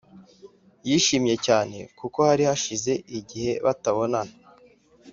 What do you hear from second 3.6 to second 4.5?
batabonana,